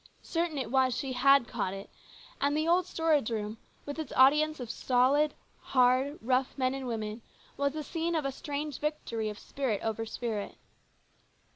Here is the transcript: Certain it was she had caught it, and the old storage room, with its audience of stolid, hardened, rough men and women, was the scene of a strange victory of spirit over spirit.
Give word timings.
Certain 0.23 0.57
it 0.57 0.71
was 0.71 0.97
she 0.97 1.13
had 1.13 1.47
caught 1.47 1.75
it, 1.75 1.87
and 2.41 2.57
the 2.57 2.67
old 2.67 2.87
storage 2.87 3.29
room, 3.29 3.59
with 3.85 3.99
its 3.99 4.11
audience 4.15 4.59
of 4.59 4.71
stolid, 4.71 5.35
hardened, 5.61 6.17
rough 6.23 6.57
men 6.57 6.73
and 6.73 6.87
women, 6.87 7.21
was 7.55 7.73
the 7.73 7.83
scene 7.83 8.15
of 8.15 8.25
a 8.25 8.31
strange 8.31 8.79
victory 8.79 9.29
of 9.29 9.37
spirit 9.37 9.79
over 9.83 10.03
spirit. 10.03 10.55